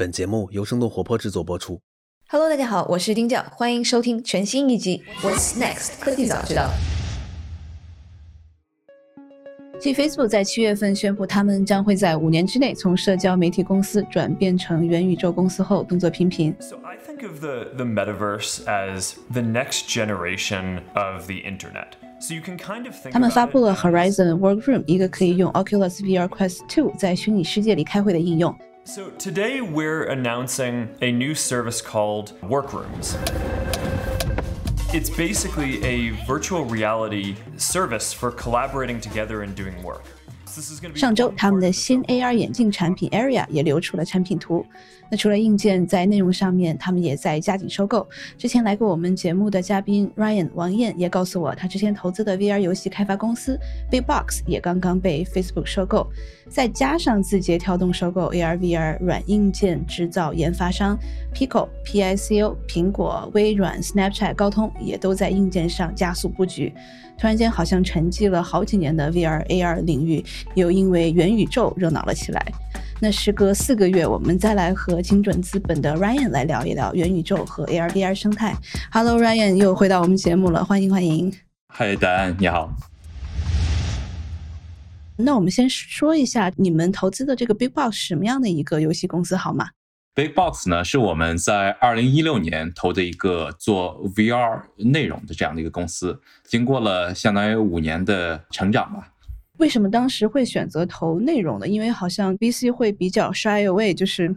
[0.00, 1.78] 本节目由生动活泼制作播出。
[2.30, 6.70] Hello，大家好，我是丁教，欢迎收听全新一集《What's Next 科技早知道》。
[9.78, 16.56] 继 Facebook 在七月份宣布，他们将会在五年之内从社交媒体公司转变成元宇宙公司后，动作频频。
[16.60, 21.88] So I think of the, the metaverse as the next generation of the internet.
[22.20, 28.56] So you can kind of think 他们发布了 Horizon Workroom，一个可以用 Oculus VR Quest 2在虚拟世界里开会的应用。
[28.89, 33.17] So today we're announcing a new service called Workrooms.
[34.93, 40.03] It's basically a virtual reality service for collaborating together and doing work.
[40.55, 44.65] This is going to be 上周， one 他们的 part 新 AR 眼镜产品 Area 也流出了产品图。
[45.10, 48.08] 那除了硬件，在内容上面，他们也在加紧收购。
[48.38, 53.58] 之前来过我们节目的嘉宾 Ryan 王燕也告诉我，他之前投资的 VR 游戏开发公司
[53.90, 56.06] Big Box 也刚刚被 Facebook 收购。
[56.48, 60.98] 再加上字节跳动收购 AR VR 软硬件制造研发商
[61.34, 66.72] Pico、PICO、苹果、微软、Snapchat、高通也都在硬件上加速布局。
[67.16, 72.42] 突然间，好像沉寂了好几年的 VR AR 领域，又因为元宇宙热闹了起来。
[72.98, 78.54] 那时隔四个月，我们再来和精准资本的 Ryan 来聊一聊元宇宙和 AR VR 生态。
[78.90, 81.32] Hello Ryan，又回到我们节目了，欢迎欢迎。
[81.68, 82.74] 嗨，答案你好。
[85.16, 89.68] 那我们先说一下你们投资的这个 Big Box 是什么样的一个游戏公司好吗
[90.14, 99.12] ？Big Box 呢是我们在二零一六年投的一个做 VR 内容的这样的一个公司，经过了相当于五年的成长吧。
[99.58, 101.68] 为什么当时会选择投内容呢？
[101.68, 104.34] 因为好像 VC 会比较 shy away，就是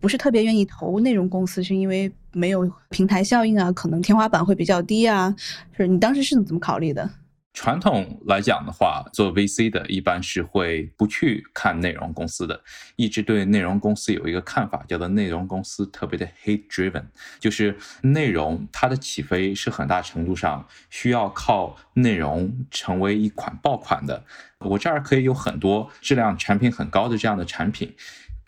[0.00, 5.34] 不是特别愿意投内容公司，是因为没有平台效应啊，可能天花板会比较低啊。
[5.76, 7.08] 是你当时是怎么考虑的？
[7.52, 12.58] 传统来讲的话，做 VC 的一般是会不去看内容公司的，
[12.94, 17.02] 一直对内容公司有一个看法，叫做内容公司特别的 hate driven，
[17.40, 24.24] 就是内容它的起飞是很大程度上需要靠内容成为一款爆款的。
[24.60, 27.92] 我这儿可以有很多质量产品很高的这样的产品。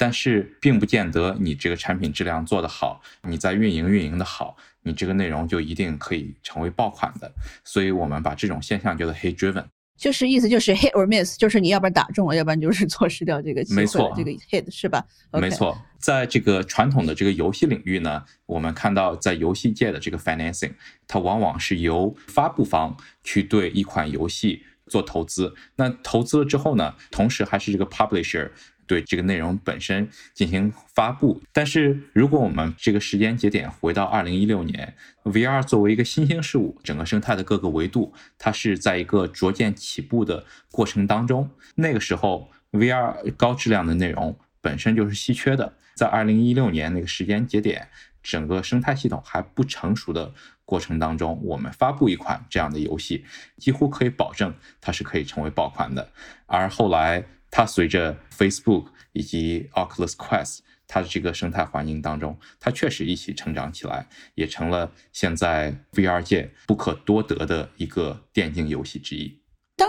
[0.03, 7.33] 但是并不见得你这个产品质量做得好，你在运营运营的好，你这个内容就一定可以成为爆款的。
[7.63, 9.65] 所以我们把这种现象叫做 hate driven。
[9.97, 15.49] 就是意思就是 hit or miss，就是你要不然打中了，要不然就是错失掉这个机会没错这个 hit 是吧没。
[15.49, 20.73] 错，在这个传统的这个游戏领域呢，我们看到在游戏界的这个 financing，
[21.07, 25.55] 它往往是由发布方去对一款游戏做投资。
[25.77, 28.51] 那投资了之后呢，同时还是这个 publisher
[28.93, 31.41] 对这个内容本身进行发布。
[31.51, 34.95] 但是如果我们这个时间节点回到二零一六年
[35.25, 41.49] ，VR 作为一个新兴事物，整个生态的各个维度，它是在一个逐渐起步的过程当中。
[41.77, 45.73] 那个时候，VR 高质量的内容本身就是稀缺的。
[45.95, 47.89] 在二零一六年那个时间节点，
[48.23, 50.33] 整个生态系统还不成熟的
[50.65, 53.25] 过程当中，我们发布一款这样的游戏，
[53.57, 56.11] 几乎可以保证它是可以成为爆款的。
[56.47, 69.42] 而后来，它随着 Facebook 以及 Oculus Quest 它的这个生态环境当中，它确实一起成长起来，也成了现在 VR 界不可多得的一个电竞游戏之一。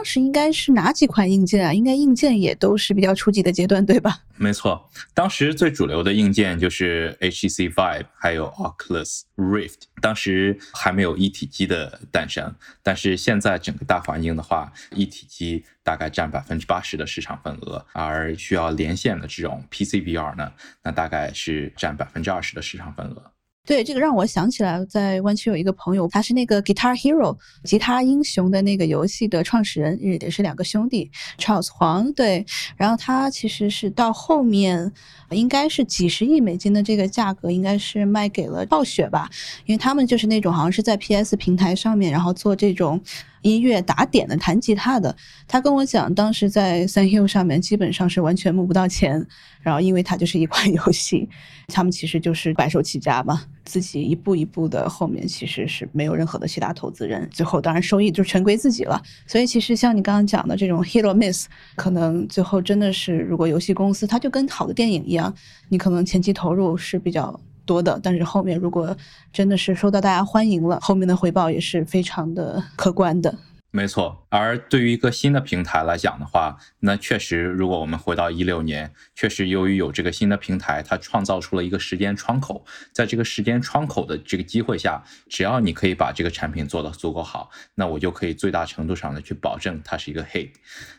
[0.04, 1.74] 当时应该是哪几款硬件啊？
[1.74, 4.20] 应该硬件也都是比较初级的阶段，对吧？
[4.36, 9.84] 没错，当时最主流的硬件就是 HTC Vive，还有 Oculus Rift。
[10.02, 12.54] 当时还没有一体机的诞生，
[12.84, 20.52] 但是现在整个大环境的话，一体机大概占百分之八十的市场份额，而需要连线的这种 PC VR 呢，
[20.84, 23.32] 那大概是占百分之二十的市场份额。
[23.66, 32.46] 对，这个让我想起来，在湾区有一个朋友，他是那个 Guitar Hero 吉他英雄的那个游戏的创始人，也是两个兄弟，Charles 黄对。
[32.76, 34.92] 然后他其实是到后面，
[35.30, 39.30] 应该是几十亿美金的这个价格，应该是卖给了暴雪吧，
[39.66, 43.00] 因为他们就是那种好像是在 PS 平台上面，然后做这种
[43.44, 45.16] 音乐打点的弹吉他的。
[45.48, 49.24] 他跟我讲，当时在 Sun Hill 上面基本上是完全募不到钱，
[49.62, 51.30] 然后因为它就是一款游戏，
[51.68, 59.00] 他们其实就是白手起家嘛，自己一步一步的，后面其实是没有任何的其他投资人，最后当然收益就全归自己了。
[59.28, 65.34] 所以其实像你刚刚讲的这种 hit or miss，可能最后真的是，如果游戏公司它就跟好的电影一样，
[65.70, 67.40] 你可能前期投入是比较。
[67.66, 68.96] 多的，但是后面如果
[69.32, 73.34] 真的是受到大家欢迎了，后面的回报也是非常的可观的。
[73.72, 90.50] 没错，而对于一个新的平台来讲的话，那确实，如果我们回到一六年，确实由于有这个新的平台，它创造出了一个时间窗口，在这个时间窗口的这个机会下，只要你可以把这个产品做得足够好，那我就可以最大程度上的去保证它是一个 hit。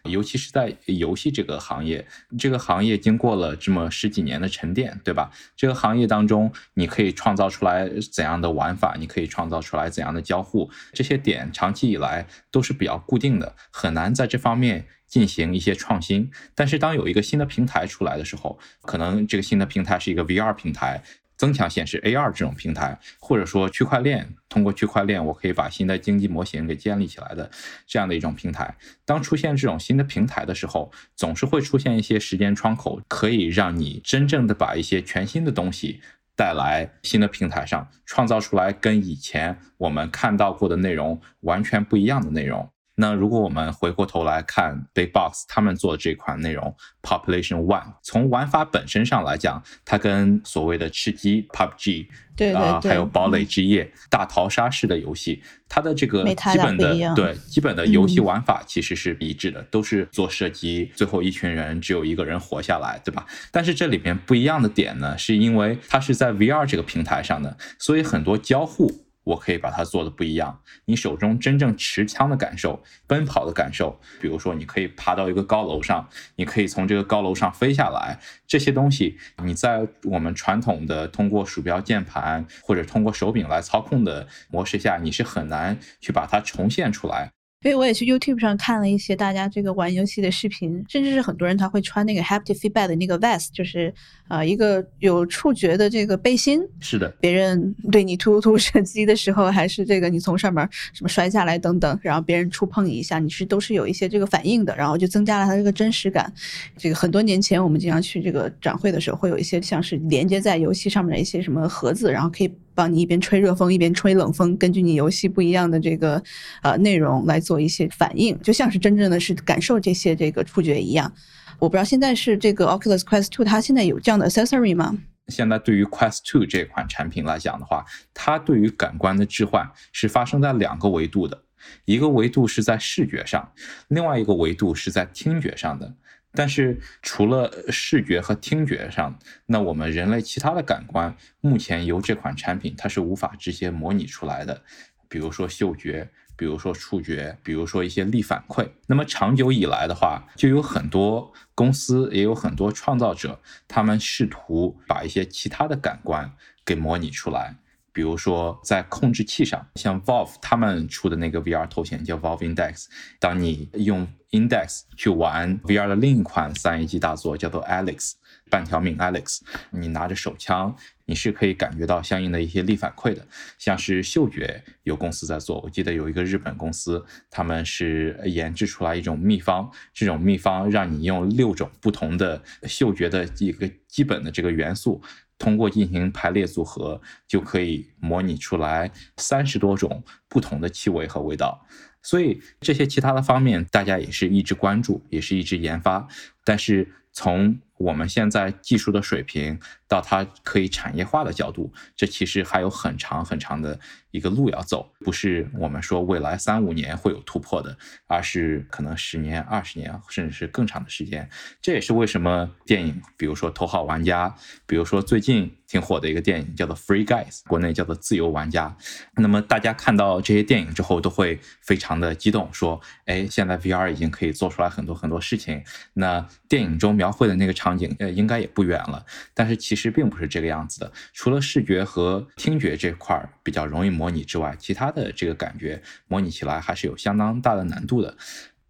[0.05, 2.07] 尤其是在游戏这个行业，
[2.39, 5.33] 这个行业经过了这么十几年的沉淀，对吧？
[5.57, 13.24] 这个行业当中，你可以创造出来怎样的玩法，你可以创造出来怎样的交互，这些点长期以来都是比较固定。
[13.25, 21.03] 定的很难在这方面进行一些创新，但是当有一个新的平台出来的时候，可能这个新的平台是一个 VR 平台，
[21.37, 27.51] 增强显示 AR 这种平台，或者说区块链，通过区块链我可以把新的经济模型给建立起来的
[27.87, 28.77] 这样的一种平台。
[29.05, 36.01] 当出现这种新的平台的时候，总是会出现一些时间窗口，可以让你真正的把一些全新的东西
[36.37, 42.69] 带来新的平台上，创造出来跟以前我们看到过的内容完全不一样的内容。
[42.97, 52.07] 那如果我们回过头来看 Big Box 他们做的这款内容 Population One，从玩法本身上来讲，它跟所谓的吃鸡 PUBG，
[52.37, 63.27] 对啊，还有堡垒嗯之夜、大逃杀式的游戏，它的这个基本的对基本的游戏嗯玩法其实是一致的，都是做射击，最后一群人只有一个人活下来，对吧？
[63.51, 69.04] 但是这里面不一样的点呢，是因为它是在 VR 这个平台上的，所以很多交互。
[69.25, 87.34] 我可以把它做的不一样，你手中真正持枪的感受、奔跑的感受，比如说你可以爬到一个高楼上，你可以从这个高楼上飞下来，这些东西你在我们传统的通过鼠标、键盘或者通过手柄来操控的模式下，你是很难去把它重现出来。
[87.65, 93.93] 因为我也去 YouTube 上看了一些大家这个玩游戏的视频，甚至是很多人他会穿那个 haptic feedback 的那个 vest，就是
[94.29, 96.61] 啊、呃一个有触觉的这个背心。
[96.79, 106.31] 是的，别人对你突突射击的时候，还是这个你从上面什么摔下来等等，然后别人触碰你一下，你是都是有一些这个反应的，然后就增加了它这个真实感。
[106.77, 116.23] 这个很多年前我们经常去这个展会的时候，会有一些像是连接在游戏上面的一些什么盒子，然后可以帮你一边吹热风一边吹冷风，根据你游戏不一样的这个
[116.63, 121.13] 呃内容来做一些反应，就像是真正的是感受这些这个触觉一样。
[121.59, 124.99] 我不知道现在是这个 Oculus Quest Two，它现在有这样的 accessory 吗？
[125.29, 131.41] 现在对于 Quest Two 这款产品来讲的话，它对于感官的置换是发生在两个维度的，
[131.85, 133.53] 一个维度是在视觉上，
[133.89, 135.95] 另外一个维度是在听觉上的。
[136.35, 144.63] 但是除了视觉和听觉上，那我们人类其他的感官，目前由这款产品它是无法直接模拟出来的，
[145.09, 146.11] 比如说嗅觉。
[146.37, 148.69] 比如说触觉，比如说一些力反馈。
[148.89, 156.33] 那么长久以来的话，就有很多公司，也有很多创造者，他们试图把一些其他的感官
[156.65, 157.55] 给模拟出来。
[157.95, 162.87] 比如说在控制器上，像 Valve 他们出的那个 VR 头显叫 Valve Index，
[163.21, 168.15] 当你用 Index 去玩 VR 的另一款三 A 级大作叫做 Alex
[168.51, 170.75] 半条命 Alex，你拿着手枪，
[171.07, 173.25] 你是可以感觉到相应的一些力反馈的，
[173.59, 185.01] 像是嗅觉有公司在做，我记得有一个日本公司，他们是研制出来一种秘方，这种秘方让你用六种不同的嗅觉的一个基本的这个元素。
[185.39, 191.67] 通过进行排列组合，就可以模拟出来三十多种不同的气味和味道。
[192.05, 196.07] 所以这些其他的方面，大家也是一直关注，也是一直研发。
[196.45, 199.59] 但是从我们现在技术的水平
[199.89, 203.79] 到它可以产业化的角度，这其实还有很长很长的
[204.11, 211.29] 一个路要走，不是我们说未来三五年会有突破的，而是可能十年、二十年，甚至是更长的时间。
[211.61, 214.29] 这也是为什么电影，比如说《头号玩家》，
[214.67, 218.69] 比如说最近挺火的一个电影叫做《Free Guys》，国内叫做《自由玩家》。
[219.17, 225.63] 那么大家看到这些电影之后，都会非常的激动，说：“哎，现在 VR 已经可以做出来很多很多事情。”
[225.95, 229.05] 那电影中描绘的那个场景，呃，应该也不远了。
[229.33, 230.93] 但是其实并不是这个样子的。
[231.13, 238.17] 除了视觉和听觉这块儿比较容易模拟之外，其他的这个感觉模拟起来还是有相当大的难度的。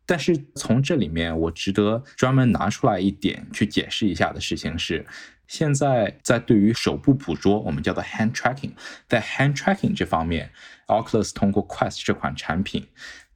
[0.07, 5.07] 但是从这里面，我值得专门拿出来一点去解释一下的事情是，
[5.47, 8.73] 现在在对于手部捕捉，我们叫做 hand tracking，
[9.09, 10.51] 在 hand tracking 这方面
[10.87, 12.87] ，Oculus 通过 Quest 这款产品，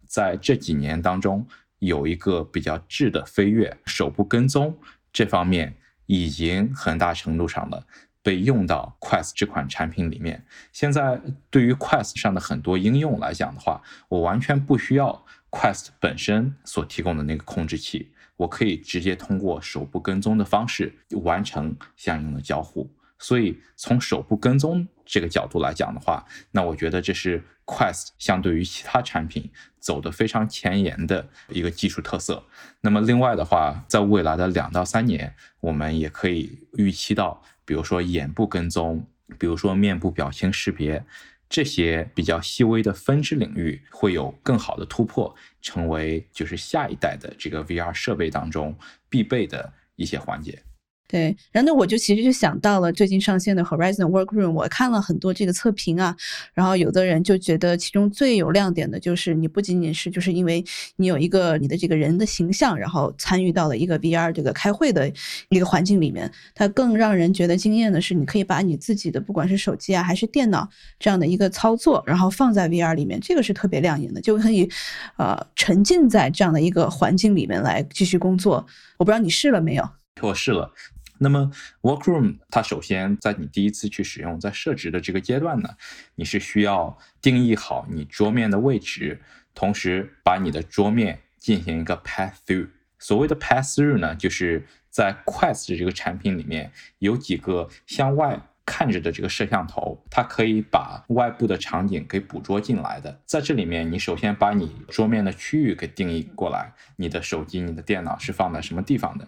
[0.06, 1.46] 在这几年当中
[1.78, 4.78] 有一个比较质的飞跃，手部跟踪
[5.12, 5.75] 这方面
[6.06, 7.87] 已经很大程度上的
[8.22, 10.44] 被用到 Quest 这款产品里面。
[10.72, 11.20] 现在
[11.50, 22.90] 对于 Quest 上的很多应用来讲的话，我完全不需要 Quest 本身所提供的那个控制器，我可以直接通过手部跟踪的方式完成相应的交互。
[23.19, 29.50] 所以从手部跟踪这个角度来讲的话，那我觉得这是 Quest 相对于其他产品
[29.81, 32.45] 走的非常前沿的一个技术特色。
[32.83, 39.05] 那么另外的话，在未来的两到三年，我们也可以预期到，比如说眼部跟踪，
[39.37, 41.05] 比如说面部表情识别。
[41.49, 48.76] 这些比较细微的分支领域会有更好的突破，成为就是下一代的这个 VR 设备当中
[49.09, 50.62] 必备的一些环节。
[51.09, 56.15] 对，然后那我就其实就想到了最近上线的 Horizon Workroom，我看了很多这个测评啊，
[56.53, 60.62] 然后有的人就觉得其中最有亮点的就是你不仅仅是就是因为
[60.97, 65.11] 你有一个你的这个人的形象，然后参与到了一个 VR 这个开会的
[65.49, 74.69] 一个环境里面，它更让人觉得惊艳的是，你可以把你自己的不管是手机啊还是电脑这样的一个操作，然后放在 VR 里面，这个是特别亮眼的，就可以
[75.17, 78.67] 呃沉浸在这样的一个环境里面来继续工作。
[78.99, 79.88] 我不知道你试了没有？
[80.21, 80.69] 我试了。
[81.18, 81.50] 那么
[81.82, 85.70] ，Workroom 它首先在你第一次去使用、在设置的这个阶段呢，
[86.14, 89.20] 你是需要定义好你桌面的位置，
[89.54, 92.68] 同时把你的桌面进行一个 pass through。
[92.98, 103.20] 所谓的 pass through 呢，就是在 Quest 这个产品里面有几个向外看着的这个摄像头，它可以把外部的场景给捕捉进来的。
[103.25, 109.26] 在这里面，你首先把你桌面的区域给定义过来，你的手机、你的电脑是放在什么地方的。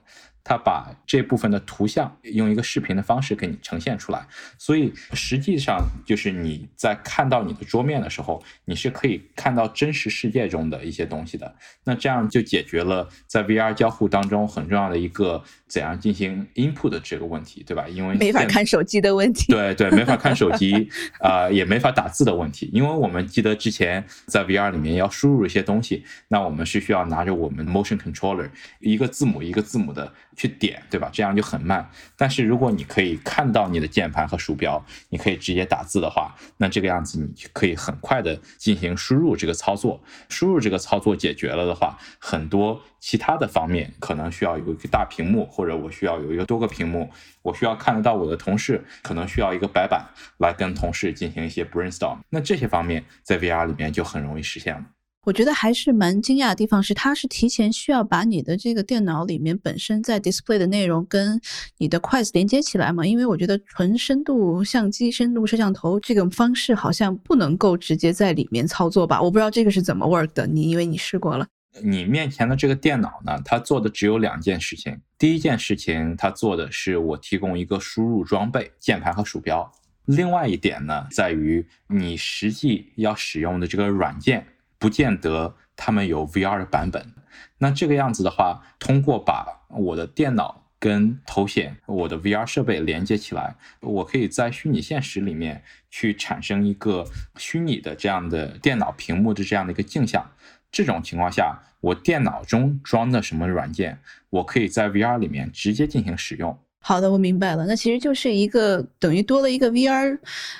[0.50, 4.26] 它把这部分的图像用一个视频的方式给你呈现出来，
[4.58, 11.54] 所以实际上就是你在看到你的桌面的时候，你是可以看到真实世界中的一些东西的。
[11.84, 17.86] 那这样就解决了在 VR 交互当中很重要的一个怎样进行 input 的这个问题，对吧？
[17.86, 19.52] 因为没法看手机的问题。
[19.52, 20.90] 对对，没法看手机
[21.20, 22.68] 啊，也没法打字的问题。
[22.72, 30.12] 因为我们记得之前在 VR 里面要输入一些东西，那我们是需要拿着我们 motion controller 一个字母一个字母的。
[30.40, 31.10] 去点对吧？
[31.12, 31.86] 这样就很慢。
[32.16, 40.02] 但是如果你可以看到你的键盘和鼠标，你可以直接打字的话，那这个样子你可以很快的进行输入这个操作。
[40.30, 47.10] 输入这个操作解决了的话，很多其他的方面可能需要有一个大屏幕，或者我需要有一个多个屏幕，
[47.42, 50.06] 我需要看得到我的同事，可能需要一个白板
[50.38, 52.16] 来跟同事进行一些 brainstorm。
[52.30, 54.84] 那这些方面在 VR 里面就很容易实现了。
[55.26, 61.38] 我觉得还是蛮惊讶的地方是，它是提前需要把你的这个电脑里面本身在 display 的内容跟
[61.76, 63.04] 你的 Quest 连接起来嘛？
[63.04, 69.20] 因为我觉得纯深度相机、深度摄像头这种方式好像不能够直接在里面操作吧？
[69.20, 70.46] 我不知道这个是怎么 work 的。
[70.46, 71.46] 你以为你试过了，
[71.84, 74.98] 你面前的这个电脑呢，它做的只有两件事情。
[75.18, 79.70] 第一件事情，它做的是我提供一个输入装备，键盘和鼠标。
[80.06, 84.46] 另外一点呢，在于你实际要使用的这个软件。
[84.80, 87.14] 不见得他们有 VR 的版本，
[87.58, 97.04] 那这个样子的话，通过把我的电脑跟头显、我的 VR 设备连接起来，我可以在虚拟现实里面去产生一个
[97.36, 100.30] 虚拟的这样的电脑屏幕的这样的一个镜像。
[100.72, 106.58] 这种情况下，我电脑中装的什么软件，我可以在 VR 里面直接进行使用。
[106.82, 107.66] 好的，我明白了。
[107.66, 110.18] 那其实就是一个等于多了一个 VR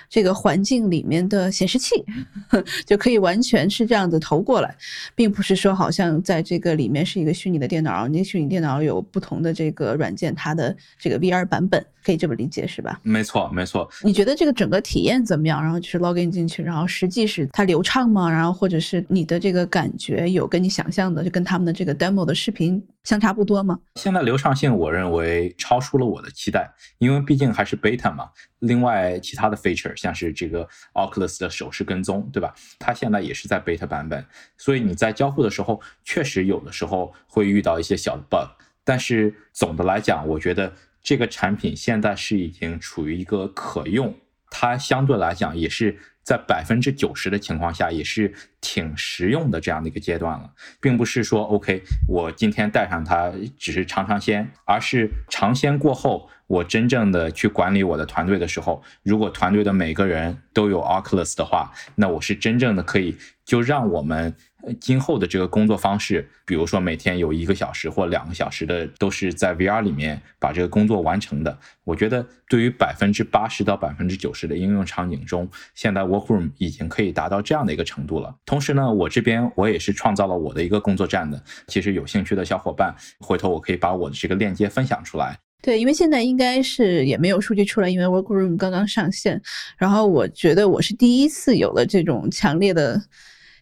[0.08, 2.04] 这个环境里面的显示器，
[2.86, 4.76] 就可以完全是这样子投过来，
[5.14, 13.00] 并不是说好像在这个里面是一个虚拟的电脑，你虚拟电脑有不同的这个软件，它的这个 VR 版本，可以这么理解是吧？
[13.02, 13.88] 没错，没错。
[14.02, 15.62] 你觉得这个整个体验怎么样？
[15.62, 18.30] 然后就是 login 进去，然后实际是它流畅吗？
[18.30, 23.80] 然后或者是你的这个感觉有跟你想象的，就跟他们的这个 demo 的视频相差不多吗？
[23.94, 26.04] 现在流畅性，我认为超出了。
[26.04, 28.30] 我的期待，因为毕竟还是 beta 嘛。
[28.58, 32.54] 另外，其他的 feature 像是这个 Oculus 的手势跟踪，对吧？
[32.78, 34.24] 它现在也是在 beta 版本，
[34.58, 38.50] 所以你在交互的时候，确实有的时候会遇到一些小的 bug。
[38.84, 44.14] 但是总的来讲，我觉得这个产品现在是已经处于一个可用，
[44.50, 45.98] 它相对来讲也是。
[46.22, 50.50] 在百分之九十的情况下，也是挺实用的这样的一个阶段了，
[50.80, 64.34] 并不是说 OK，我今天带上它只是尝尝鲜，而是尝鲜过后，我真正的去管理我的团队的时候，如果团队的每个人都有 Oculus 的话，那我是真正的可以就让我们。
[64.78, 71.58] 今后的这个工作方式，比如说每天有一个小时或两个小时的，都是在 VR 里面把这个工作完成的。
[71.82, 78.34] 我觉得对于百分之八十到百分之九十的应用场景中，现在 Workroom 已经可以达到这样的一个程度了。
[78.44, 81.42] 同时呢，我这边我也是创造了我的一个工作站的。
[81.68, 85.38] 其实有兴趣的小伙伴，回头我可以把我的这个链接分享出来。
[85.62, 89.40] 对，因为现在应该是也没有数据出来，因为 Workroom 刚刚上线。
[89.78, 93.00] 然后我觉得我是第一次有了这种强烈的。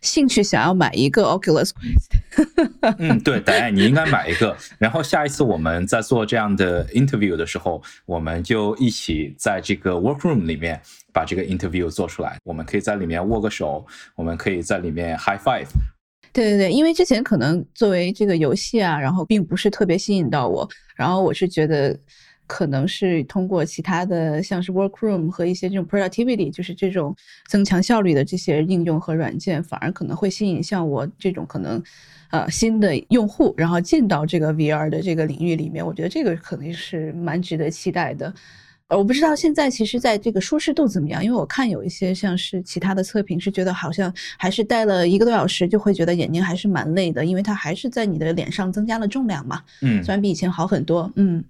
[0.00, 2.96] 兴趣想要买一个 Oculus Quest。
[2.98, 4.56] 嗯，对， 答案你应该买一个。
[4.78, 10.80] 然后下一次我们在做这样的 interview 的时候，我们就一起在这个 workroom 里面
[11.12, 12.38] 把这个 interview 做出来。
[12.44, 15.66] 我们可以在里面握个手，我们可以在里面 high five。
[16.32, 21.98] 对对对，因为之前可能作为这个游戏啊，然后并不是特别吸引到我，然后我是觉得。
[22.48, 27.14] 可能是通过其他的，像是 Workroom 和一些这种 Productivity，就是这种
[27.46, 31.80] 增强效率的这些应用和软件，反而可能会吸引像我这种可能，
[32.30, 35.86] 呃，新的用户，然后进到这个 VR 的这个领域里面。
[35.86, 38.32] 我觉得这个肯定是蛮值得期待的。
[38.88, 49.62] 呃，我不知道现在其实在这个舒适度怎么样，因为我看有一些像是其他的测评是觉得好像还是戴了一个多小时就会觉得眼睛还是蛮累的，因为它还是在你的脸上增加了重量嘛。
[49.82, 51.12] 嗯，虽然比以前好很多。
[51.16, 51.44] 嗯。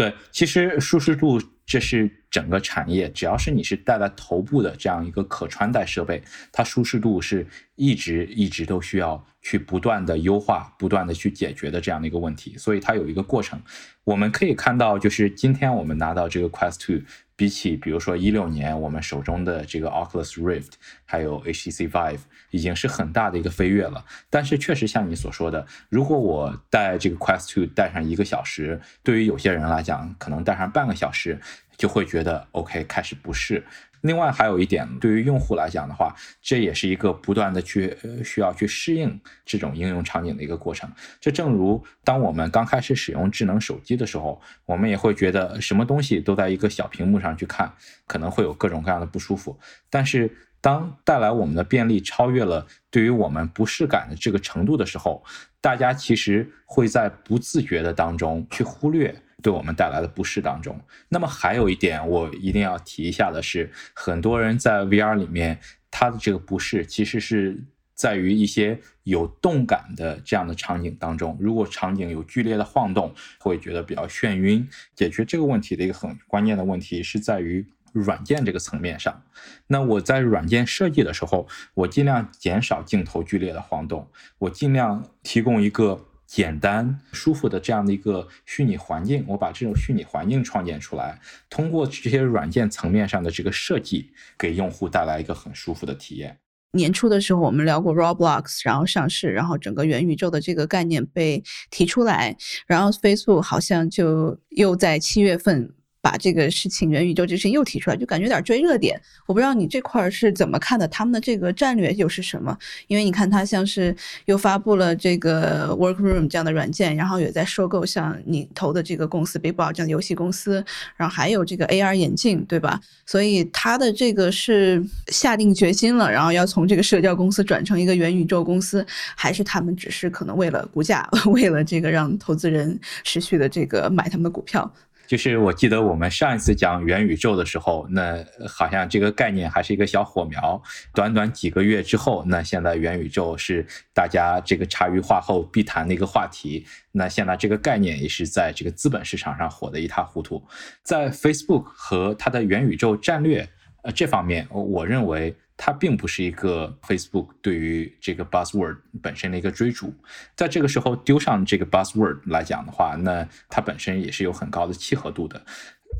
[0.00, 13.60] 对，其实舒适度这是整个产业，只要是你是戴在头部的这样一个可穿戴设备，它舒适度是一直一直都需要去不断的优化、不断的去解决的这样的一个问题，所以它有一个过程。
[14.04, 17.02] 我们可以看到，就是今天我们拿到这个 Quest Two。
[17.40, 20.72] 比起比如说一六年我们手中的这个 Oculus Rift，
[21.06, 22.18] 还有 HTC Vive，
[22.50, 24.04] 已经是很大的一个飞跃了。
[24.28, 31.40] 但是确实像你所说的，如果我戴这个 Quest 2戴上一个小时，对于有些人来讲，可能戴上半个小时
[31.78, 33.64] 就会觉得 OK 开始不适。
[34.02, 40.90] 另外还有一点，对于用户来讲的话，这也是一个不断的去需要去适应这种应用场景的一个过程。
[41.20, 47.72] 这正如当我们刚开始使用智能手机的时候，我们也会觉得什么东西都在一个小屏幕上去看，
[48.06, 49.58] 可能会有各种各样的不舒服。
[49.90, 50.30] 但是
[50.62, 55.22] 当带来我们的便利超越了对于我们不适感的这个程度的时候，
[55.60, 59.14] 大家其实会在不自觉的当中去忽略。
[59.40, 65.58] 对我们带来的不适当中，那么还有一点我一定要提一下的是，很多人在 VR 里面，
[65.90, 67.62] 他的这个不适其实是
[67.94, 71.36] 在于一些有动感的这样的场景当中。
[71.40, 74.68] 如果场景有剧烈的晃动，会觉得比较眩晕。
[74.94, 79.22] 解决这个问题的一个很关键的问题是在于软件这个层面上。
[79.66, 86.06] 那我在软件设计的时候，我尽量减少镜头剧烈的晃动，我尽量提供一个。
[86.30, 91.18] 简单舒服的这样的一个虚拟环境，我把这种虚拟环境创建出来，
[91.48, 96.38] 通过这些软件层面上的这个设计，给用户带来一个很舒服的体验。
[96.74, 102.36] 年初的时候，我们聊过 Roblox，然后上市，然后整个元宇宙的这个概念被提出来，
[102.68, 105.74] 然后飞速好像就又在七月份。
[106.02, 109.00] 把这个事情元宇宙这事情又提出来，就感觉有点追热点。
[109.26, 112.56] 我不知道你这块是怎么看的，他们的这个战略又是什么？
[112.86, 120.64] 因为你看，他像是又发布了这个 Workroom 这样的软件，然后也在收购像你投的这个公司 b i g b a l l 这样的游戏公司，
[120.96, 122.80] 然后还有这个 AR 眼镜，对吧？
[123.04, 134.72] 所以他的这个是下定决心了，然后要从这个社交公司转成一个元宇宙公司，还是他们只是可能为了股价， 为了这个让投资人持续的这个买他们的股票？
[135.10, 140.62] 就是我记得我们上一次讲元宇宙的时候，那好像这个概念还是一个小火苗。
[140.94, 146.64] 短短几个月之后，那现在元宇宙是大家这个茶余饭后必谈的一个话题。
[146.92, 150.40] 那现在这个概念也是在这个资本市场上火得一塌糊涂。
[150.84, 153.48] 在 Facebook 和它的元宇宙战略
[153.82, 155.34] 呃这方面，我认为。
[155.62, 159.92] 它并不是一个 Facebook 对于这个 buzzword 本身的一个追逐，
[160.34, 165.44] 在这个时候丢上这个 buzzword 来讲的话，那它本身也是有很高的契合度的。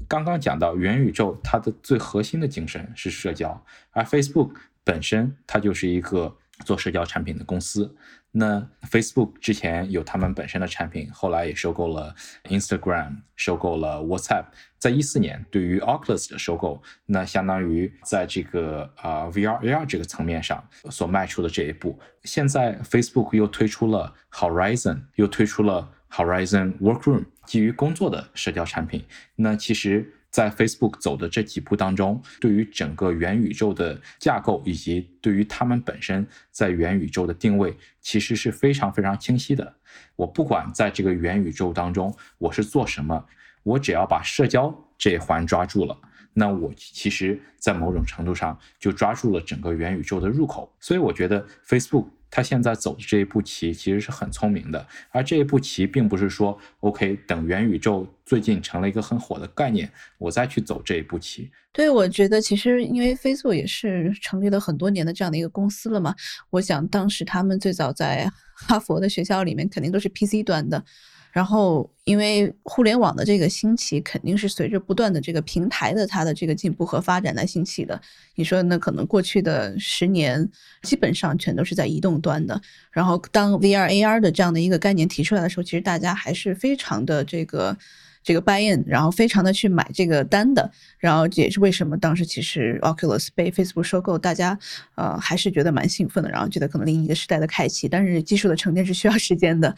[0.08, 7.94] 刚刚讲到元宇宙，它的最核心的精神是社交，而 Facebook 本身它就是一个做社交产品的公司。
[8.32, 14.44] 那 Facebook 之前有他们本身的产品，后来也收购了 Instagram，收购了 WhatsApp。
[14.78, 21.98] 在一四年，对于 Oculus 的收购，那相当于在这个啊 VR AR 这个层面上所迈出的这一步。
[22.22, 29.04] 现在 Facebook 又推出了 Horizon，又推出了 Horizon Workroom，基于工作的社交产品。
[29.34, 30.14] 那其实。
[30.30, 39.74] 在 Facebook 走的这几步当中，对于整个元宇宙的架构以及对于他们本身在元宇宙的定位，其实是非常非常清晰的。
[40.16, 43.26] 我不管在这个元宇宙当中我是做什么，
[43.62, 45.98] 我只要把社交这一环抓住了，
[46.32, 50.72] 那我其实，在某种程度上就抓住了整个元宇宙的入口。
[50.78, 52.06] 所以我觉得 Facebook。
[52.30, 61.50] 他现在走的这一步棋其实是很聪明的，而这一步棋并不是说 OK 等元宇宙最近成了一个很火的概念，我再去走这一步棋。
[61.72, 66.14] 对，我觉得其实因为飞速也是成立了很多年的这样的一个公司了嘛，
[66.50, 70.84] 我想当时他们最早在哈佛的学校里面肯定都是 PC 端的。
[71.32, 78.00] 然后，因为互联网的这个兴起，肯定是随着不断的这个平台的它的这个进步和发展来兴起的。
[78.34, 80.48] 你说，那可能过去的十年
[80.82, 82.60] 基本上全都是在移动端的。
[82.90, 87.76] 然后，当 VR、AR 的这样的一个概念提出来的时候，其实大家还是非常的这个。
[88.22, 94.58] 这个 buy in，然后非常的去买这个单的，然后这也是为什么当时其实 Oculus 被 Facebook 收购，大家
[94.94, 99.74] 呃还是觉得蛮兴奋的，然后觉得可能另一个时代的开启，但是技术的沉淀是需要时间的。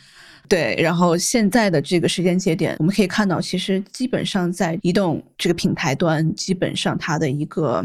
[0.48, 7.82] 对，然后现在的这个时间节点，我们可以看到，其实基本上在移动这个平台端，基本上它的一个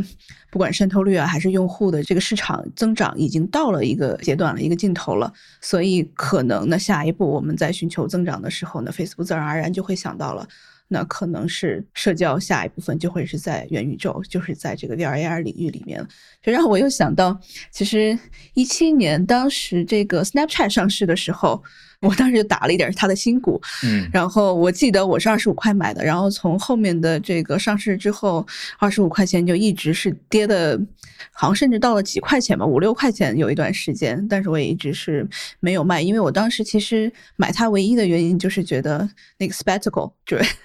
[0.50, 5.32] 不管渗透率啊，还是用户的这个市场增长，已经到了一个阶段了，一个尽头了。
[5.62, 10.46] 所以可能呢，下一步我们在寻求增长的时候呢，Facebook 自然而然就会想到了。
[10.88, 16.08] 那可能是社交下一部分就会是在元宇宙，就是在这个 VR AR 领域里面了。
[16.42, 17.40] 就让我又想到，
[17.72, 18.18] 其实
[18.54, 21.64] 一七年当时这个 Snapchat 上市的时候。
[22.02, 28.46] 我当时就打了一点它的新股，嗯，然后我记得我是二十五块买的，然后从后面的这个上市之后，
[28.78, 30.80] 二十五块钱就一直是跌的，
[31.32, 35.28] 好像甚至到了几块钱吧，五六块钱有一段时间，但是我也一直是
[35.60, 40.56] 没有卖，因为我当时其实买它唯一的原因就是觉得那个 spectacle 就是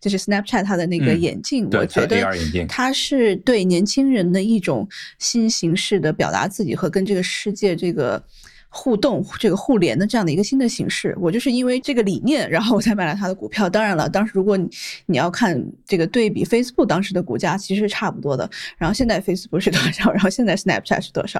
[0.00, 2.26] 就是 Snapchat 它的那个眼镜，我觉得
[2.66, 4.88] 它是对年轻人的一种
[5.20, 8.20] 新形式的表达自己和跟这个世界这个。
[8.74, 13.68] 互动这个互联的这样的一个新的形式，我就是因为这个理念，然后我才买了它的股票。
[13.68, 14.66] 当然了，当时如果你
[15.04, 18.48] 你要看这个对比，Facebook 当时的股价其实是差不多的。
[18.78, 20.10] 然后现在 Facebook 是多少？
[20.10, 21.38] 然后现在 Snapchat 是多少？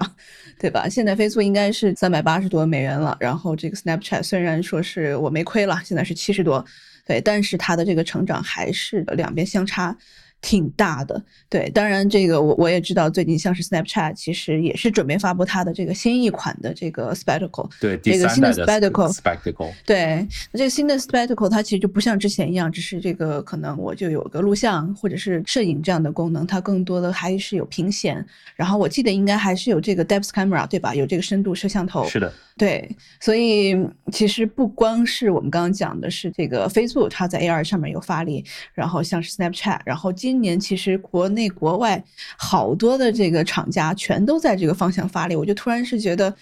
[0.58, 0.86] 对吧？
[0.90, 3.16] 现在 Facebook 应该是三百八十多美元了。
[3.18, 6.62] 然后这个 Snapchat 虽然说是我没亏了，现在是七十多，
[7.06, 9.96] 对，但是它的这个成长还是两边相差。
[10.42, 28.24] 挺大的，对，当然这个我我也知道，最近像是 Snapchat 其实也是准备发布它的这个新一款的这个 Spectacle，对，这个新的 Spectacle，Spectacle，对，那这个新的 Spectacle 它其实就不像之前一样，只是这个可能我就有个录像或者是摄影这样的功能，它更多的还是有屏显，
[28.56, 30.92] 然后我记得应该还是有这个 Depth Camera，对吧？
[30.92, 32.32] 有这个深度摄像头，是的。
[32.58, 33.74] 对，所以
[34.12, 42.02] 其实不光是我们刚刚讲的是这个 Facebook，它在 AR 上面有发力，然后像是 Snapchat，然后今今年其实国内国外
[42.38, 46.34] 好多的这个厂家全都在这个方向发力，我就突然是觉得，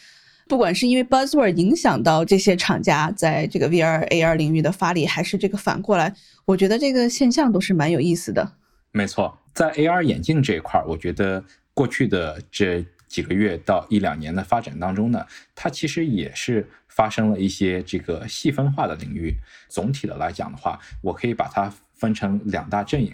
[0.47, 8.53] 不管是因为 Buzzword 影响到这些厂家在这个 VR AR 领域的发力，还是这个反过来，我觉得这个现象都是蛮有意思的。
[8.93, 11.43] 没错，在 AR 眼镜这一块儿，我觉得
[11.75, 12.87] 过去的这。
[13.11, 19.35] 几个月到一两年的发展当中呢，它其实也是发生了一些这个细分化的领域。
[19.69, 23.13] 总体的来讲的话，我可以把它分成两大阵营，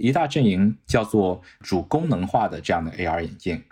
[0.00, 3.62] 一大阵营叫做主功能化的这样的 AR 眼镜，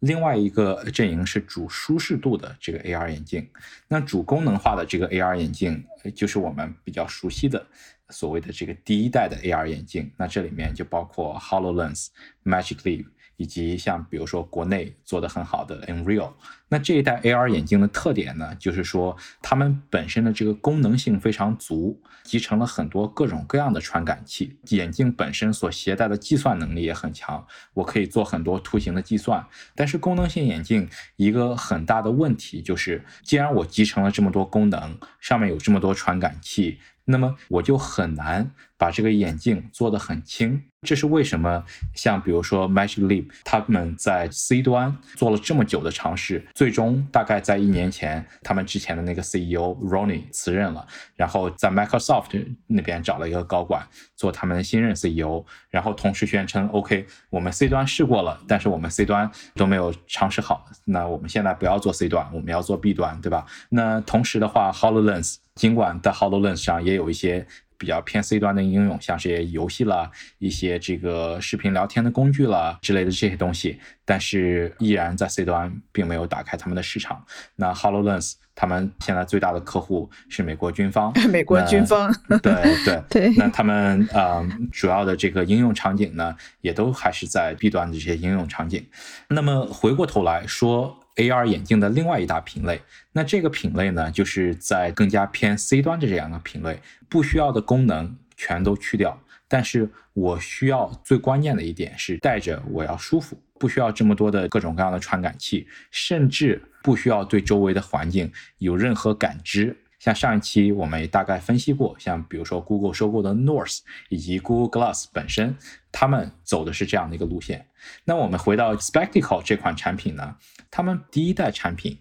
[0.00, 3.48] 另外一个阵营是主舒适度的这个 AR 眼镜。
[3.88, 5.82] 那主功能化的这个 AR 眼镜，
[6.14, 7.66] 就是我们比较熟悉的
[8.10, 10.10] 所谓的这个第一代的 AR 眼镜。
[10.16, 12.08] 那这里面就包括 Hololens、
[12.44, 13.06] Magic Leap。
[13.38, 16.32] 以及像比如说国内做的很好的 Nreal，
[16.68, 24.58] 那这一代 AR 眼镜的特点呢，就是说它们本身的这个功能性非常足，集成了很多各种各样的传感器。
[24.70, 29.46] 眼镜本身所携带的计算能力也很强，我可以做很多图形的计算。
[29.76, 36.80] 但是功能性眼镜一个很大的问题就是，既然我集成了这么多功能，上面有这么多传感器。
[37.10, 41.64] 那么我就很难把这个眼镜做得很轻，这是为什么？
[41.94, 50.86] 像比如说 Magic Leap，他们在 C 端做了这么久的尝试，最终大概在一年前，他们之前的那个 CEO Ronnie 辞任了，
[51.16, 63.44] 然后在 Microsoft 那边找了一个高管做他们的新任 CEO，然后同时宣称 OK，我们 C 端试过了，但是我们 C 端都没有尝试好，那我们现在不要做 C 端，我们要做 B 端，对吧？
[63.70, 65.38] 那同时的话，Hololens。
[65.58, 67.44] 尽管在 Hololens 上也有一些
[67.78, 77.24] 比较偏 C 端的应用，像这些游戏啦、一些这个视频聊天的工具啦之类的这些东西，但是依然在 C 端并没有打开他们的市场。
[77.56, 82.12] 那 Hololens 他们现在最大的客户是美国军方， 美国军方，
[82.42, 82.52] 对
[82.84, 83.34] 对 对。
[83.36, 88.84] 那他们呃主要的这个应用场景呢，也都还是在 B 端的这些应用场景。
[89.28, 90.98] 那么回过头来说。
[91.18, 92.80] AR 眼镜的另外一大品类，
[93.12, 109.76] 那这个品类呢，就是在更加偏 C 端的这样的品类，不需要的功能全都去掉，但是我需要最关键的一点是戴着我要舒服，不需要这么多的各种各样的传感器，甚至不需要对周围的环境有任何感知。
[109.98, 115.56] 像上一期我们也大概分析过，像比如说 Google 收购的 North 以及 Google Glass 本身，
[115.90, 117.66] 他们走的是这样的一个路线。
[118.04, 120.36] 那我们回到 Spectacle 这款产品呢？
[120.70, 121.98] 他们第一代产品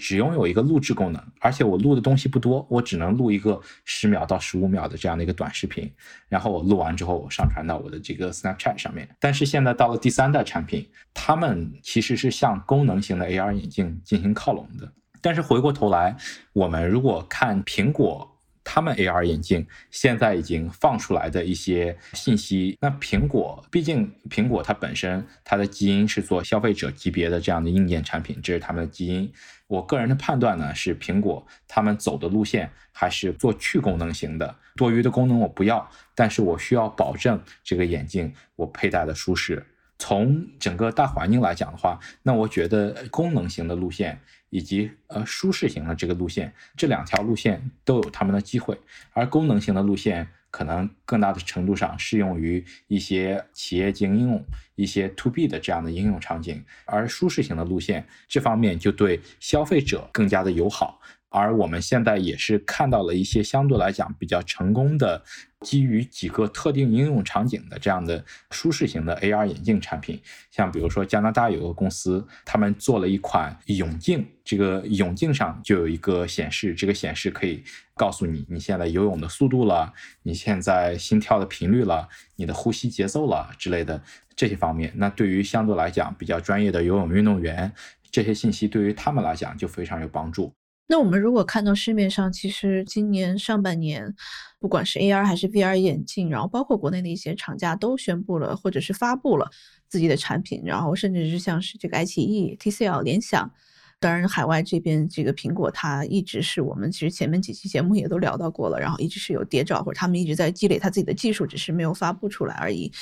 [0.00, 5.92] 只拥有一个录制功能，而且我录的东西不多，我只能录一个十秒到十五秒的这样的一个短视频，
[6.28, 9.08] 然后我录完之后我上传到我的这个 Snapchat 上面。
[9.20, 14.92] 但是现在到了第三代产品，他们其实是向功能型的 AR 眼镜进行靠拢的。
[15.24, 16.14] 但是回过头来，
[16.52, 18.30] 我们如果看苹果。
[18.66, 29.30] 他们 AR 眼镜现在已经放出来的一些信息，那苹果毕竟苹果它本身它的基因是做消费者级别的这样的硬件产品，这是他们的基因。
[29.66, 39.62] 我个人的判断呢是，苹果他们走的路线还是做去功能型的，多余的功能我不要，但是我需要保证这个眼镜我佩戴的舒适。
[39.98, 44.18] 从整个大环境来讲的话，那我觉得功能型的路线
[44.54, 48.78] 以及呃舒适型的这个路线，这两条路线都有他们的机会。
[49.12, 54.44] 而功能型的路线可能更大的程度上适用于一些企业级应用、
[54.76, 61.00] 一些 to B 的这样的应用场景，而舒适型的路线这方面就对消费者更加的友好。
[61.34, 65.20] 而我们现在也是看到了一些相对来讲比较成功的。
[65.60, 70.20] 基于几个特定应用场景的这样的舒适型的 AR 眼镜产品，
[70.50, 77.64] 像比如说加拿大有个公司，他们做了一款泳镜，这个泳镜上就有一个显示，这个显示可以
[77.96, 79.90] 告诉你你现在游泳的速度了，
[80.22, 84.00] 你现在心跳的频率了，你的呼吸节奏了之类的
[84.36, 84.92] 这些方面。
[84.96, 87.72] 那对于相对来讲比较专业的游泳运动员，
[88.10, 90.52] 这些信息对于他们来讲就非常有帮助。
[90.86, 94.14] 那我们如果看到市面上，其实今年上半年，
[94.60, 99.50] 不管是 AR 还是 VR 眼镜，然后包括国内的一些厂家都宣布了或者是发布了
[99.88, 103.50] 自己的产品，然后甚至是像是这个爱奇艺、TCL、联想，
[103.98, 112.92] 当然海外这边这个苹果，它一直是我们其实前面几期节目也都聊到过了，然后一直是有谍照或者他们一直在积累他自己的技术，只是没有发布出来而已。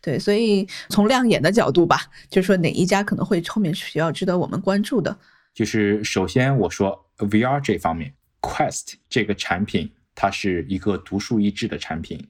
[0.00, 5.18] 对，所以从亮眼的角度吧，就是说哪一家可能会后面需要值得我们关注的。
[5.54, 12.28] 就是首先我说 VR 这方面，Quest 这个产品它是一个独树一帜的产品。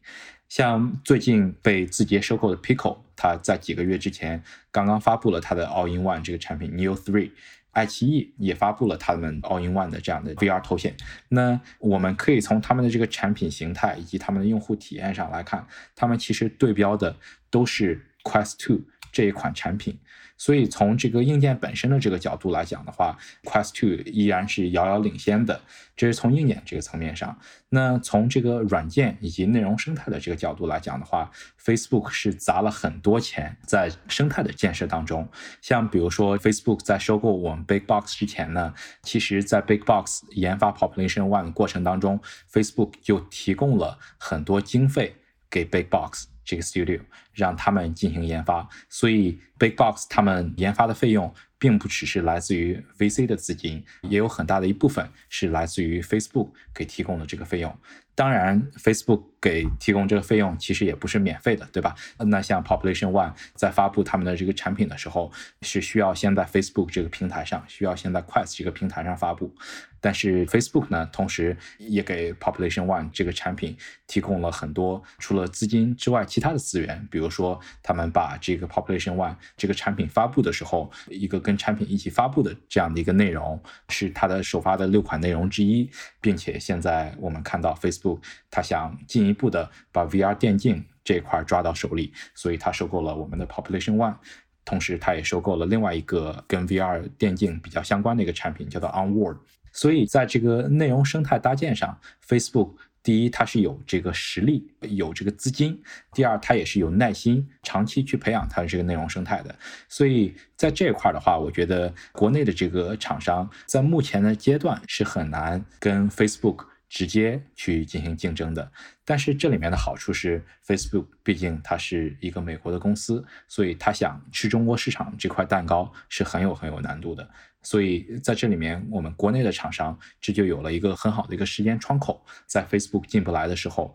[0.49, 7.31] 像最近被字节收购的 Pico，它在几个月之前刚刚发布了它的 All-in-One 这个产品 Neo 3，
[7.71, 10.95] 爱奇艺也发布了他们 All-in-One 的这样的 VR 头显。
[11.29, 17.17] 那我们可以从他们的这个产品形态以及他们的用户体验上来看，他们其实对标的
[17.49, 19.99] 都是 Quest Two 这一款产品。
[20.43, 25.61] 所以从这个硬件本身的这个角度来讲的话，Quest 2依然是遥遥领先的。
[25.95, 27.39] 这是从硬件这个层面上。
[27.69, 31.31] 那从这个软件以及内容生态的这个角度来讲的话
[31.65, 35.29] ，Facebook 是砸了很多钱在生态的建设当中。
[35.61, 38.75] 像比如说，Facebook 在收购我们 Big Box 之前呢，
[39.05, 42.21] 其实在 Big Box 研发 Population One 的过程当中
[42.53, 45.15] ，Facebook 就提供了很多经费
[45.49, 46.32] 给 Big Box。
[46.45, 47.01] 这个 studio
[47.33, 57.73] 让他们进行研发，所以 Big Box 他们研发的费用并不只是来自于 VC 的资金，也有很大的一部分是来自于 Facebook 给提供的这个费用。
[58.15, 61.95] 当然，Facebook 给提供这个费用其实也不是免费的，对吧？
[62.19, 69.55] 那像 Population One 在发布他们的这个产品的时候，是需要先在 Facebook 这个平台上，需要先在 Quest 这个平台上发布。
[69.99, 73.77] 但是 Facebook 呢，同时也给 Population One 这个产品
[74.09, 88.21] 提供了很多除了资金之外其他的资源，比如说他们把这个 Population One 这个产品发布的时候，一个跟产品一起发布的这样的一个内容，是它的首发的六款内容之一，并且现在我们看到 Facebook。
[88.51, 94.17] 他想进一步的把 VR 电竞这一块抓到手里，所以他收购了我们的 Population One，
[94.65, 99.39] 同时他也收购了另外一个跟 VR 电竞比较相关的一个产品，叫做 Onward。
[99.73, 105.75] 所以在这个内容生态搭建上，Facebook 第一它是有这个实力，有这个资金；
[106.13, 109.55] 第二它也是有耐心，长期去培养它的这个内容生态的。
[109.89, 116.67] 所以在这一块的话，我觉得国内的这个厂商在目前的阶段是很难跟 Facebook。
[116.93, 118.71] 直接去进行竞争的，
[119.03, 127.27] 但是这里面的好处是，Facebook 毕竟它是一个美国的公司，所以它想吃中国市场这块蛋糕是很有很有难度的。
[127.63, 133.95] 所以在这里面，我们国内的厂商这就有了一个很好的一个时间窗口，在 Facebook 进不来的时候，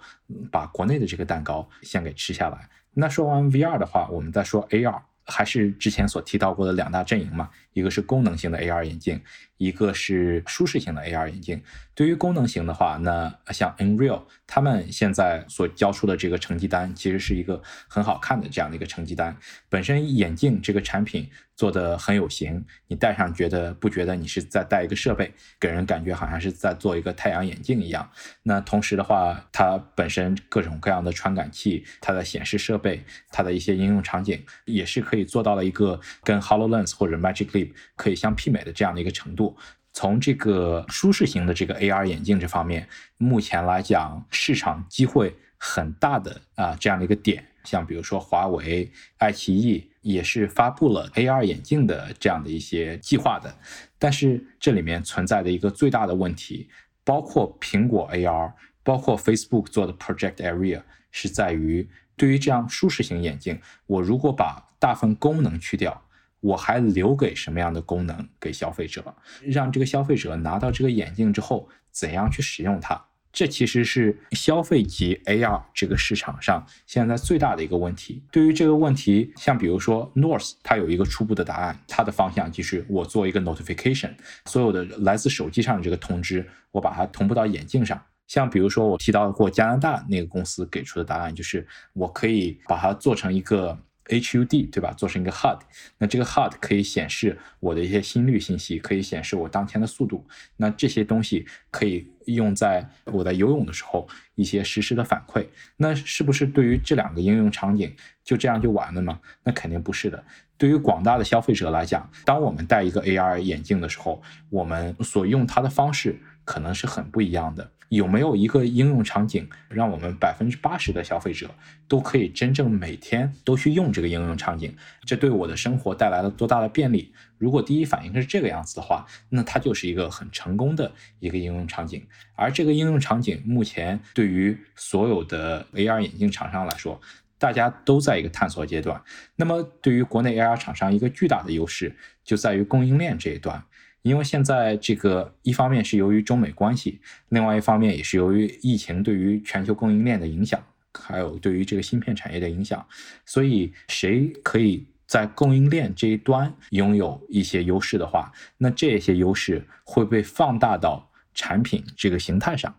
[0.51, 2.69] 把国内的这个蛋糕先给吃下来。
[2.93, 5.01] 那说完 VR 的话，我们再说 AR。
[5.29, 9.21] 还是之前所提到过的两大阵营嘛，一个是功能型的 AR 眼镜，
[9.57, 11.61] 一个是舒适型的 AR 眼镜。
[11.93, 19.37] 对于功能型的话，那像 Unreal，他们现在所交出的这个成绩单，其实是一个很好看的这样的一个成绩单。
[19.69, 28.09] 本身眼镜这个产品做的很有型，你戴上觉得不觉得你是在戴一个设备，给人感觉好像是在做一个太阳眼镜一样。
[28.43, 39.55] 那同时的话，它本身各种各样的传感器、它的显示设备、它的一些应用场景，也是可以做到了一个跟 Hololens 或者 Magic Leap 可以相媲美的这样的一个程度。
[39.93, 53.57] 从这个舒适型的这个 AR 眼镜这方面，目前来讲市场机会很大的啊这样的一个点，像比如说华为、爱奇艺也是发布了 AR 眼镜的这样的一些计划的，
[53.97, 56.69] 但是这里面存在的一个最大的问题，
[57.03, 58.53] 包括苹果 AR，
[58.83, 66.03] 包括 Facebook 做的 Project Area，是在于对于这样舒适型眼镜，我如果把大部分功能去掉。
[66.39, 73.03] 我还留给什么样的功能给消费者，让这个消费者拿到这个眼镜之后怎样去使用它？
[73.33, 78.23] 这其实是消费级 AR 这个市场上现在最大的一个问题。
[78.31, 84.11] 对于这个问题，像比如说 North，它有一个初步的答案，它的方向就是我做一个 notification，
[84.45, 88.01] 所有的来自手机上的这个通知，我把它同步到眼镜上。
[88.27, 93.77] 像比如说我提到过加拿大那个公司给出的答案，就是我可以把它做成一个。
[94.07, 94.93] HUD 对吧？
[94.93, 95.59] 做成一个 HUD，
[95.97, 100.25] 那这个 HUD 可以显示我的一些心率信息，可以显示我当前的速度。
[100.55, 105.45] 那这些东西可以用在我在游泳的时候一些实时的反馈。
[105.75, 107.93] 那是不是对于这两个应用场景
[108.23, 109.19] 就这样就完了吗？
[109.43, 110.23] 那肯定不是的。
[110.57, 117.69] 对于广大的消费者来讲，当我们戴一个 AR 眼镜的时候，我们所用它的方式可能是很不一样的。
[117.89, 121.49] 有没有一个应用场景，让我们百分之八十的消费者
[121.87, 124.75] 都可以真正每天都去用这个应用场景？
[125.05, 127.13] 这对我的生活带来了多大的便利？
[127.37, 132.05] 如果第一反应是这个样子的话，那它就是一个很成功的一个应用场景。
[132.35, 136.99] 而这个应用场景目前对于所有的 AR 眼镜厂商来说，
[137.37, 139.01] 大家都在一个探索阶段。
[139.35, 143.63] 那么对于国内 AR 厂商，一个巨大的优势就在于供应链这一端。
[144.07, 152.85] 因为现在这个一方面是由于中美关系，另外一方面也是由于疫情对于全球供应链的影响，还有对于这个芯片产业的影响，
[153.25, 162.73] 所以谁可以在供应链这一端拥有一些优势的话，那这些优势会被放大到产品这个形态上，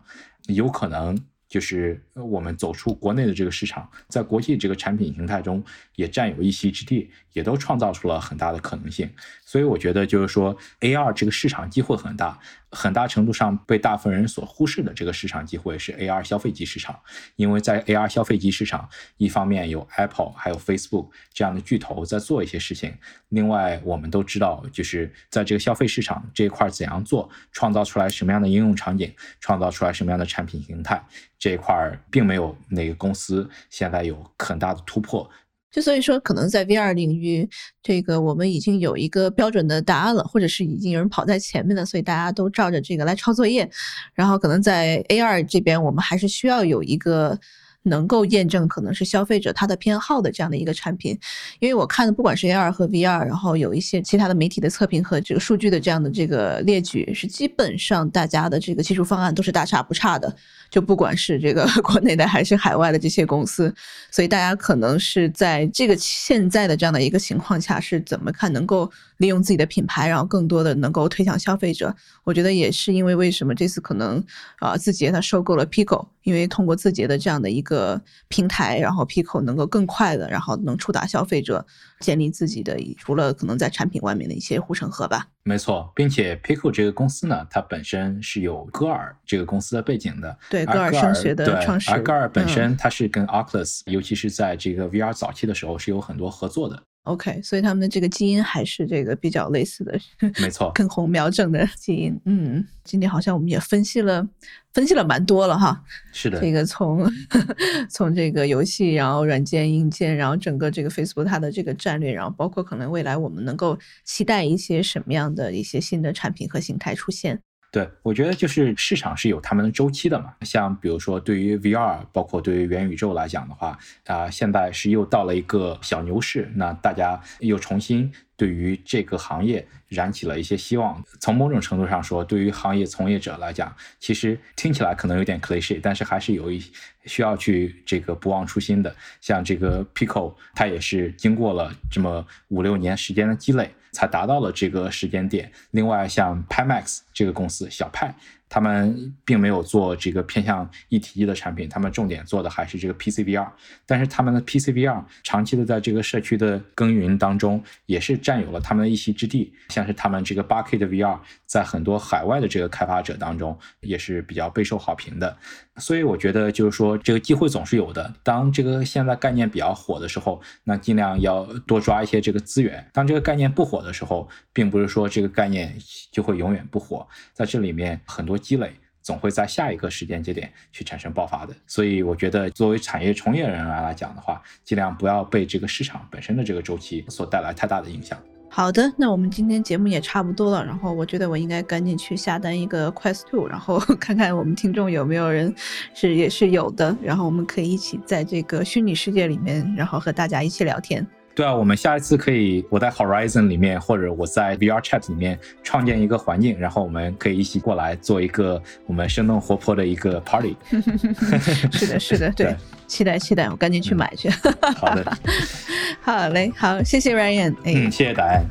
[0.47, 1.17] 有可能。
[1.49, 5.61] 就是我们走出国内的这个市场，在国际这个产品形态中
[5.95, 9.09] 也占有一席之地，也都创造出了很大的可能性。
[9.43, 12.39] 所以我觉得，就是说，AR 这个市场机会很大。
[12.71, 16.99] 很大程度上被大部分人所忽视的这个市场机会是 AR 消费级市场，
[17.35, 22.95] 因为在 AR 消费级市场，一方面有 Apple 还有 Facebook 这样的巨头在做一些事情，
[23.29, 31.03] 另外我们都知道，就是在这个消费市场这一块怎样做，创造出来什么样的应用场景，创造出来什么样的产品形态，
[31.37, 35.29] 这一块并没有哪个公司现在有很大的突破。
[35.71, 37.49] 就所以说，可能在 VR 领域，
[37.83, 43.69] 这个我们已经有一个标准的答案了，或者是已经有人跑在前面了，所以大家都照着这个来抄作业。
[44.13, 47.39] 然后可能在 AR 这边，我们还是需要有一个。
[47.83, 51.17] 能够验证可能是消费者他的偏好的这样的一个产品，
[51.59, 60.35] 因为我看的不管是 AR 和 VR，然后有一些其他的媒体的测评和这个数据的这样的这个列举，是基本上大家的这个技术方案都是大差不差的，
[60.69, 63.73] 就不管是这个国内的还是海外的这些公司，
[64.11, 71.95] 所以大家可能是在这个现在的这样的一个情况下是怎么看能够利用自己的品牌，然后更多的能够推向消费者？
[72.25, 74.21] 我觉得也是因为为什么这次可能
[74.59, 77.69] 啊字节它收购了 Pico，因为通过字节的这样的一个。
[77.69, 81.63] 个平台，然后 Pico 能够更快的，然后能触达消费者，
[81.99, 85.27] 建立自己的除了可能在产品外面的一些护城河吧。
[85.43, 91.99] 没错，并且 Pico 这个公司呢，它本身是有戈尔这个公司的背景的，对戈尔声学的创始人。
[91.99, 96.81] 而戈尔本身它是跟 Oculus，尤其是在这个 VR 早期的时候是有很多合作的。
[97.03, 99.99] OK，所以他们的这个基因还是这个比较类似的，
[100.39, 102.19] 没错， 跟红苗正的基因。
[102.25, 104.27] 嗯，今天好像我们也分析了，
[104.73, 105.83] 分析了蛮多了哈。
[106.11, 107.11] 是的，这个从
[107.89, 117.41] 从这个游戏，然后软件、硬件，然后整个这个 Facebook 它的这个战略，然后包括可能未来我们能够期待一些什么样的一些新的产品和形态出现。
[117.71, 120.33] 对，我觉得就是市场是有他们的周期的嘛。
[120.41, 123.77] 像比如说，对于 VR，包括对于元宇宙来讲的话，
[124.07, 131.03] 啊，现在是又到了一个小牛市，那大家又重新对于这个行业燃起了一些希望。
[131.19, 136.59] 从某种程度上说，对于行业从业者来讲，其实听起来可能有点 cliche，但是还是有一
[137.05, 138.95] 需要去这个不忘初心的。
[139.21, 143.69] 像这个 Pico，它也是经过了这么五六年时间的积累。
[143.91, 145.51] 才达到了这个时间点。
[145.71, 148.15] 另外，像 Pimax 这个公司，小派，
[148.49, 153.47] 他们并没有做这个偏向一体一的产品，他们重点做的还是这个 PCVR。
[153.85, 159.53] 但是他们的 PCVR 长期的在这个社区的耕耘当中，也是占有了他们的一席之地。
[159.69, 165.37] 像是他们这个 8K 的 VR，在很多海外的这个开发者当中，也是比较备受好评的。
[165.77, 168.13] 所以我觉得就是说，这个机会总是有的。
[168.23, 172.85] 当这个现在概念比较火的时候，那尽量要多抓一些这个资源。
[172.91, 175.73] 当这个概念不火的时候，并不是说这个概念
[176.11, 181.53] 就会永远不火，在这里面很多积累总会在下一个时间节点去产生爆发的。
[181.67, 188.17] 所以我觉得，作为产业从业人员来讲的话，尽量不要被这个市场本身的这个周期所带来太大的影响。
[188.51, 195.53] 好的，那我们今天节目也差不多了，然后我觉得我应该赶紧去下单一个 Quest Two，然后 看看我们听众有没有人
[195.93, 201.05] 是也是有的，然后我们可以一起在这个虚拟世界里面，然后和大家一起聊天。
[201.39, 210.57] 对啊，我们下一次可以我在 Horizon 里面，或者我在 VR Chat 里面创建一个环境，然后我们可以一起过来做一个我们生动活泼的一个 Party。
[211.71, 212.53] 是的，是的，对，
[212.87, 214.29] 期待期待，我赶紧去买去。
[214.75, 215.17] 好的，
[216.03, 218.43] 好嘞，好，谢谢 Ryan，嗯，谢谢答案。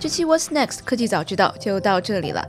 [0.00, 2.44] 这期 What's Next 科技早知道就到这里了。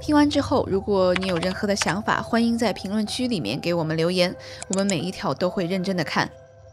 [0.00, 4.34] 听完之后，如果你有任何的想法，欢迎在评论区里面给我们留言，
[4.68, 6.30] 我们每一条都会认真的看。